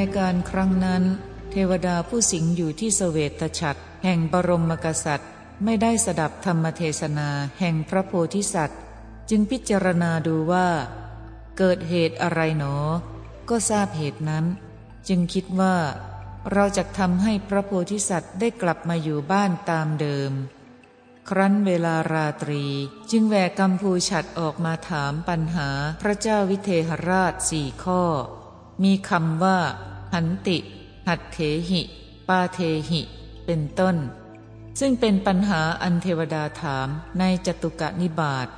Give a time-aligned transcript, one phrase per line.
[0.00, 1.04] ในการครั้งนั้น
[1.50, 5.30] เทวดาผู้สิงอยู่ที่เสวตฉัตรแห่งบรมกษัตริย์
[5.64, 7.28] ไม่ได้สดับธรรมเทศนา
[7.60, 8.80] แห่งพระโพธิสัตว์
[9.30, 10.68] จึงพิจารณาดูว่า
[11.58, 12.76] เกิดเหตุอะไรหนอ
[13.50, 14.44] ก็ทราบเหตุนั้น
[15.08, 15.76] จึงคิดว่า
[16.52, 20.32] เราจะทำให้พระโพธิสัตว์ได้กลับมาอยู่บ้านตามเดิม
[21.28, 22.64] ครั้นเวลาราตรี
[23.10, 25.68] จึงแหวกกัมพูฉัดออกมาถามปัญหา
[26.02, 28.02] พระเจ้าวิเทหราชสี่ข้อ
[28.84, 29.58] มีคำว่า
[30.12, 30.58] หันติ
[31.08, 31.38] หัดเถ
[31.70, 31.82] หิ
[32.28, 32.58] ปาเท
[32.90, 33.00] หิ
[33.46, 33.96] เป็นต้น
[34.80, 38.48] ซึ่งเป็นปัญหาอันเทวดาถามในจตุกะนิบาต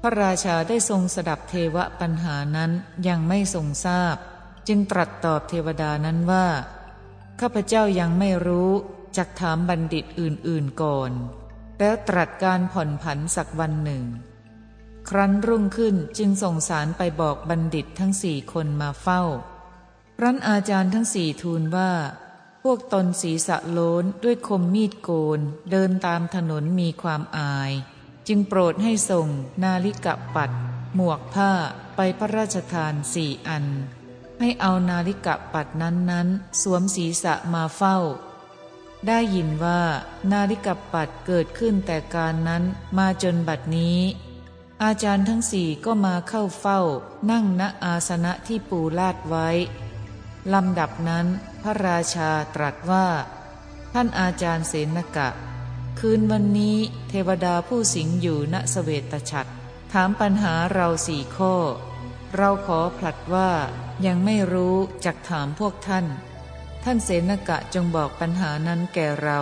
[0.00, 2.70] พระราชาได้ทรงสดับเทวปัญหานั้น
[3.08, 4.16] ยังไม่ทรงทราบ
[4.68, 6.46] จึงตรัสตอบเทวดานั้นว่า
[7.40, 8.70] ข้าพเจ้ายังไม่รู้
[9.16, 11.12] จักถามบัณฑิตอื่นๆก่อน
[11.78, 14.04] แล้วตรัสการผ่อนผันสักวันหนึ่ง
[15.08, 19.22] ครั้นรุ่งขึ้นจึงส่งสารไปบอกบัณฑิตทั้งสี่คนมาเฝ้า
[20.22, 21.92] รั้นอาจารย์ทั้งสี่ทูลว่า
[22.62, 27.72] พวกตนศีสะโล้นด้วยคมมีดโกน เดินตามถนนมีความอาย
[28.28, 29.28] จึงโปรดให้ส่ง
[29.62, 30.50] นาลิกะปัด
[30.94, 31.52] หมวกผ้า
[31.96, 33.64] ไปพระราชทานสี่อัน
[34.40, 37.98] ให้เอานาฬิกะปัดนั้นๆสวมศีรษะมาเฝ้า
[39.06, 39.82] ได้ยินว่า
[40.32, 42.62] นาฬิกะปัดเกิดขึ้นแต่การนั้น
[42.98, 43.98] มาจนบัดนี้
[44.82, 46.80] อาจารย์ทั้งสี่ก็มาเข้าเฝ้า
[47.30, 49.48] นั่งณอาสนะที่ปูลาดไว้
[50.52, 51.26] ลำดับนั้น
[51.62, 53.06] พระราชาตรัสว่า
[53.92, 55.28] ท่านอาจารย์เสนกะ
[55.98, 56.76] คืนวันนี้
[57.08, 59.50] เทวดาผู้สิงอยู่ณสเวตฉัตร
[59.92, 61.54] ถามปัญหาเราสี่ข้อ
[62.36, 63.50] เราขอผลัดว่า
[64.06, 66.06] ยังไม่รู้จักถามพวกท่าน
[66.84, 69.40] ท่านเสนกะจงบอกปัญหานั้นแก่เรา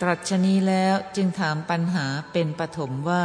[0.00, 3.24] ตรัชนีแล้วจึงถามปัญหาเป็นปฐมว่า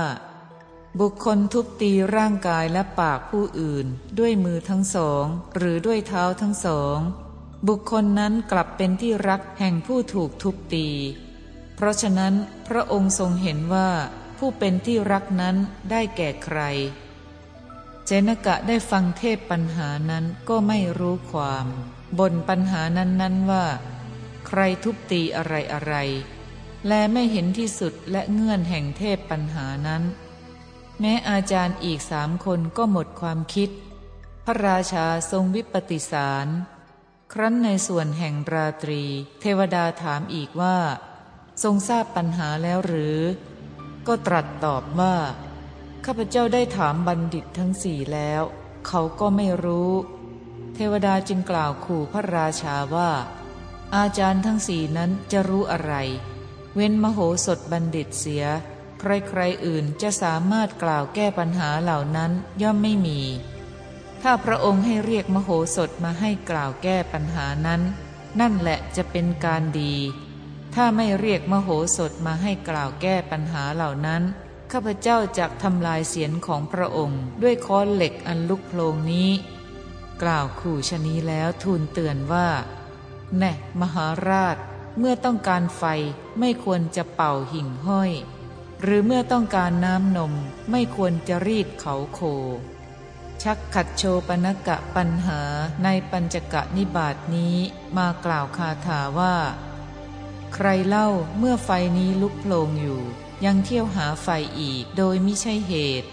[1.00, 3.86] บุคคลทุบตีร่างกายและปากผู้อื่น
[4.20, 5.26] ด้วยมือทั้งสอง
[5.56, 6.98] หรือด้วยเท้าทั้งสอง
[7.68, 10.88] บุคคลนั้นกลับเป็นที่รักแห่งผู้ถูกทุบตี
[11.76, 12.34] เพราะฉะนั้น
[12.68, 13.90] พระองค์ทรงเห็นว่า
[14.38, 15.56] ผู้เป็นที่รักนั้น
[15.92, 16.60] ได้แก่ใคร
[18.06, 21.66] เจนกะได้ฟังเทพปัญหานั้นก็ไม่รู้ความ
[22.20, 23.66] บนปัญหานั้นๆว่า
[24.48, 25.94] ใครทุบตีอะไรอะไร
[26.88, 30.04] และไม่เห็นที่สุดและเงื่อนแห่งเทพปัญหานั้น
[31.02, 33.70] แม้อาจารย์อีกสามคนก็หมดความคิด
[34.46, 36.48] พระราชาทรงวิปติสาร
[37.34, 39.04] ครั้นในส่วนแห่งราตรี
[39.42, 40.78] เทวดาถามอีกว่า
[41.64, 43.20] ทรงทราบปัญหาแล้วหรือ
[44.08, 45.16] ก็ตรัสตอบว่า
[46.06, 48.42] ข้าพเจ้าได้ถามบัณฑิตทั้งสี่แล้ว
[48.88, 49.92] เขาก็ไม่รู้
[50.76, 53.12] เทวดาจึงกล่าวขู่พระราชาว่า
[53.96, 55.94] อาจารย์ทั้งสี่นั้นจะรู้อะไร
[56.76, 58.46] เว้นมโหสถบัณฑิตเสีย
[59.02, 62.32] ใครๆอื่นจะสามารถกล่าวแก้ปัญหาเหล่านั้น
[62.62, 63.20] ย่อมไม่มี
[64.22, 67.82] ถ้าพระองค์ให้เรียกมโหสถมาให้กล่าวแก้ปัญหานั้น
[68.40, 69.96] นั่นแหละจะเป็นการดี
[70.76, 74.24] ถ้าไม่เรียกมโหสถมาให้กล่าวแก้ปัญหาเหล่านั้น
[74.72, 79.30] ข้าพเจ้าจะทำลายเสียงของพระองค์ ด้วยค้อนเหล็กอันลุกโพลงนี้
[80.22, 82.48] กล่าวขู่ชนีแล้วทูลเตือนว่า
[83.38, 83.52] แน่
[83.82, 84.58] มหาราช
[84.98, 85.84] เมื่อต้องการไฟ
[86.40, 88.12] ไม่ควรจะเป่าหิ่งห้อย
[88.82, 90.34] หรือเมื่อต้องการน้ำนม
[90.72, 92.20] ไม่ควรจะรีดเขาโค
[93.44, 95.42] ชักขัดโชปนกะปัญหา
[95.84, 97.56] ในปัญจกะนิบาตนี้
[97.98, 99.36] มากล่าวคาถาว่า
[100.54, 103.02] ใครเล่าเมื่อไฟนี้ลุกโพลงอยู่
[103.46, 104.28] ยังเที่ยวหาไฟ
[104.60, 106.10] อีกโดยไม่ใช่เหตุ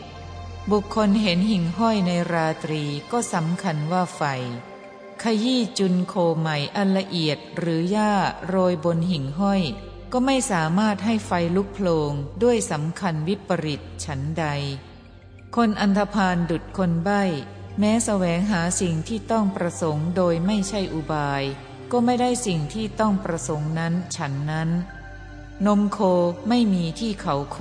[0.70, 4.22] บุคคลเห็นหิ่งห้อยในราตรีก็สำคัญว่าไฟ
[5.22, 8.12] ขยี้จุนโคใหม่อันละเอียดหรือหญ้า
[8.48, 9.62] โรยบนหิ่งห้อย
[10.12, 12.12] ก็ไม่สามารถให้ไฟลุกโพลง
[12.42, 14.46] ด้วยสำคัญวิปริตฉันใด
[15.56, 17.22] คนอันธพาลดุดคนใบ้
[17.78, 21.42] แม้แสวงหาสิ่งที่ต้องประสงค์โดยไม่ใช่อุบาย
[21.90, 24.70] ก็ไม่ได้สิ่งที่ต้องประสงค์นั้นฉันนั้น
[25.66, 25.98] นมโค
[26.48, 27.58] ไม่มีที่เขาโค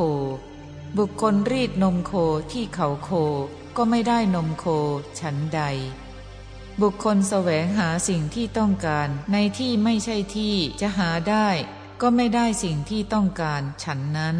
[0.97, 2.13] บุคคลรีดนมโค
[2.51, 3.09] ที่เขาโค
[3.77, 4.65] ก็ไม่ได้นมโค
[5.19, 5.61] ฉันใด
[6.81, 11.47] บุคคลแสวงหาสิ่งที่ต้องการในที่ไม่ใช่ที่จะหาได้
[12.01, 14.37] ก็ไม่ได้สิ่งที่ต้องการฉันนั้น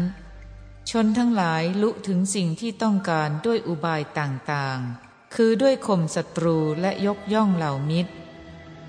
[0.90, 8.12] ชนทั้งหลายลุถึงสิ่งที่ต้องการด้วยอุบายต่างๆ คือด้วยข่มศัตรูและยกย่องเหล่ามิตร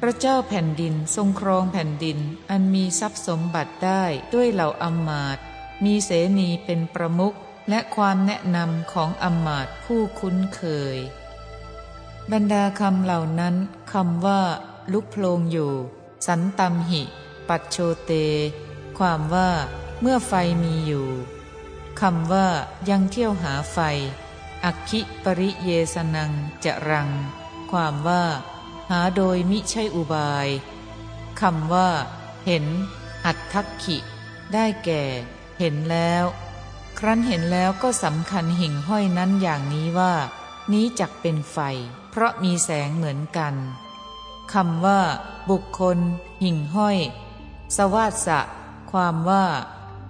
[0.01, 2.19] พระเจ้าแผ่นดินทรงครองแผ่นดิน
[2.50, 5.38] อันมีทรัพย์สมบัติได้ด้วยเหล่าอัมมาต
[5.83, 7.36] มีเสนีเป็นประมุข
[7.69, 10.62] และความแนะนำของอัมมาตผู้คุ้นเค
[10.95, 10.98] ย
[12.31, 13.56] บรรดาคำเหล่านั้น
[13.94, 14.42] คำว่า
[14.94, 15.71] ลุกโพลงอยู่
[16.27, 17.04] สันตมหิ
[17.50, 18.12] ปัจโชเต
[18.98, 19.50] ความว่า
[20.01, 21.07] เมื่อไฟมีอยู่
[22.01, 22.48] คำว่า
[22.90, 23.78] ยังเที่ยวหาไฟ
[24.63, 26.31] อักขิปริเยสนัง
[26.63, 27.10] จะรัง
[27.72, 28.24] ความว่า
[28.90, 30.48] หาโดยมิใช่อุบาย
[31.42, 31.90] คำว่า
[32.46, 32.66] เห็น
[33.25, 33.98] อัตทักขิ
[34.54, 35.04] ได้แก่
[35.60, 36.25] เห็นแล้ว
[37.00, 40.13] ครั้นเห็นแล้วก็สำคัญหิ่งห้อยนั้นอย่างนี้ว่า
[40.72, 41.57] นี้จักเป็นไฟ
[42.12, 43.56] เพราะมีแสงเหมือนกัน
[44.54, 45.00] คำว่า
[45.50, 45.98] บุคคล
[46.44, 46.98] หิ่งห้อย
[47.75, 48.39] สวาสะ
[48.92, 49.45] ความว่า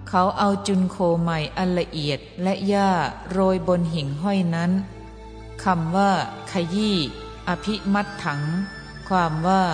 [0.08, 2.90] เขาเอาจุนโคใหม่อันละเอียดและหญ้า
[3.30, 4.72] โรยบนหิ่งห้อยนั้น
[5.64, 6.12] คำว่า
[6.50, 6.96] ขยี้
[7.48, 8.42] อภิมัดถัง
[9.08, 9.64] ความว่า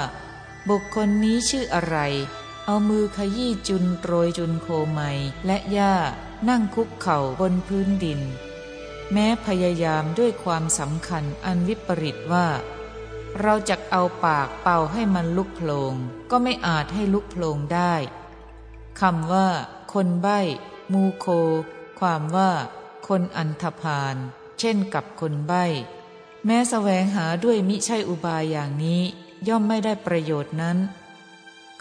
[0.69, 1.97] บุคคลนี้ชื่ออะไร
[2.65, 5.11] เอามือขยี้จุนโรยจุนโคใหม่
[5.47, 5.95] และหญ้า
[6.49, 8.21] นั่งคุกเข่าบนพื้นดิน
[9.13, 12.47] แม้พยายามด้วยความสำคัญอันวิปริตว่า
[13.43, 15.95] เราจะเอาปากเป่าให้มันลุกโพลง
[16.31, 17.95] ก็ไม่อาจให้ลุกโพลงได้
[19.01, 19.49] คำว่า
[19.93, 20.41] คนใบ้
[20.93, 21.27] มูโค
[22.01, 22.51] ความว่า
[23.09, 24.15] คนอันธพาล
[24.59, 25.65] เช่นกับคนใบ้
[26.47, 29.03] แม้สแสวงหาด้วยมิใช่อุบายอย่างนี้
[29.49, 30.79] ย่อมไม่ได้ประโยชน์นั้น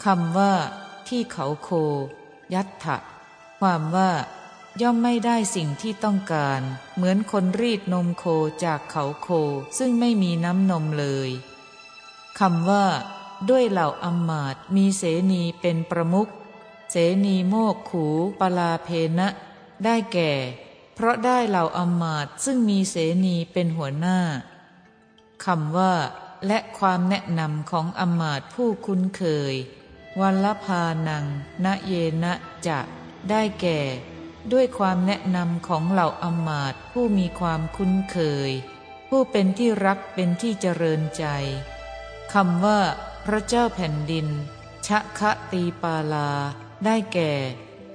[0.04, 0.52] คำว่า
[1.08, 1.70] ที่เขาโค
[2.54, 2.96] ยัตถะ
[3.60, 4.10] ความว่า
[4.82, 6.60] ย่อมไม่ได้สิ่งที่ต้องการ
[6.94, 8.24] เหมือนคนรีดนมโค
[8.64, 9.28] จากเขาโค
[9.78, 11.30] ซึ่งไม่มีน้ำนมเลย
[12.38, 12.86] คำว่า
[13.48, 15.02] ด้วยเหล่าอมมาตมีเส
[15.32, 16.28] นีเป็นประมุข
[16.90, 16.96] เส
[17.26, 18.06] นีโมกขู
[18.40, 18.88] ปลาเพ
[19.18, 19.28] นะ
[19.84, 20.32] ได้แก่
[20.94, 24.18] เพราะได้เหล่าอมมาตซึ่งมีเสนีเป็นหัวหน้า
[25.44, 25.94] คำว่า
[26.46, 29.22] และความแนะนำของอมมาตผู้คุ้นเค
[29.52, 29.54] ย
[30.20, 31.24] วัลพานัง
[31.64, 32.32] ณเยนะ
[32.66, 32.78] จะ
[33.30, 33.80] ได้แก่
[34.52, 38.50] ด้วยความแนะนำของเหล่าอมมาตผู้มีความคุ้นเคย
[39.08, 41.24] ผู้เป็นที่รักเป็นที่เจริญใจ
[42.32, 42.80] คำว่า
[43.26, 44.26] พระเจ้าแผ่นดิน
[44.86, 46.30] ชะคะตีปาลา
[46.84, 47.32] ได้แก่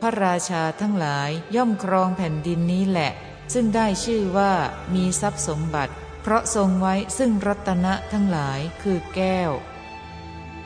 [0.01, 3.11] พระราชาทั้งหลายย่อมครองแผ่นดินนี้แหละ
[3.53, 4.53] ซึ่งได้ชื่อว่า
[4.93, 9.51] มีทรัพย์สมบัติ เพราะทรงไว้ซึ่งรัตนะทั้งหลายคือแก้ว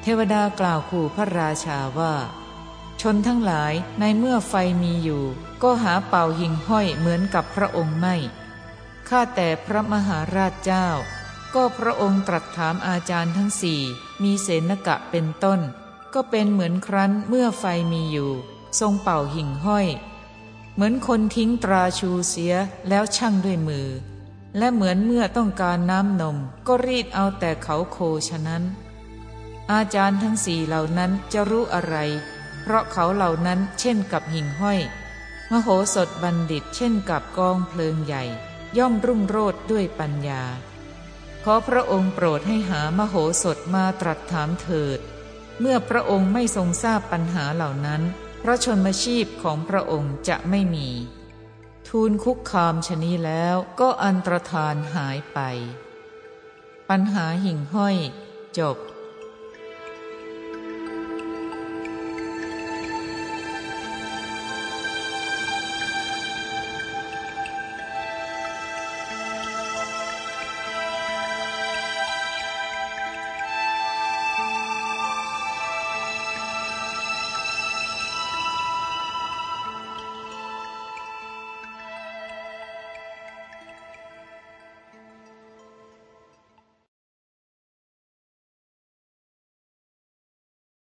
[0.01, 2.13] เทวดากล่าวขู่พระราชาว่า
[3.13, 4.53] นทั้งหลายในเมื่อไฟ
[4.83, 5.23] มีอยู่
[5.63, 8.15] ก็หาเป่าหิ่งห้อยเหมือนกับพระองค์ไม่
[9.07, 10.87] ข้าแต่พระมหาราชเจ้า
[11.55, 13.81] ก็พระองค์ตรัสถามอาจารย์ทั้งสี่
[14.23, 15.59] มีเสนกะเป็นต้น
[16.13, 18.31] ก็เป็นเหมือนครั้นเมื่อไฟมีอยู่
[18.79, 19.87] ทรงเป่าหิ่งห้อย
[20.73, 22.53] เหมือนคนทิ้งตราชูเสีย
[22.89, 23.87] แล้วช่างด้วยมือ
[24.57, 26.37] และเหมือนเมื่อต้องการน้ำนม
[26.67, 27.97] ก็รีดเอาแต่เขาโค
[28.29, 28.63] ฉะนั้น
[29.71, 31.95] อาจารย์ทั้งสี่เหล่านั้นจะรู้อะไร
[32.65, 34.79] เพราะเขาเหล่านั้นเช่นกับหิ่งห้อย
[35.51, 38.23] มโหสถบัณฑิตเช่นกับกองเพลิงใหญ่
[38.77, 40.43] ย่อมรุ่งโรดด้วยปัญญา
[41.43, 44.99] ขอพระองค์โปรดให้หามโหสถมาตรัสถามเถิด
[45.59, 48.01] เมื่อพระองค์ไม่ทรงทราบปัญหาเหล่านั้น
[48.41, 50.89] พระชนมชีพของพระองค์จะไม่มี
[51.87, 55.39] ทูลคุกคามชนีแล้วก็อันตรธานหายไป
[56.89, 57.95] ปัญหาหิ่งห้อย
[58.59, 58.77] จบ